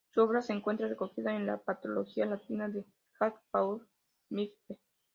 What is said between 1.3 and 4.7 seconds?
en la "Patrología latina" de Jacques-Paul Migne.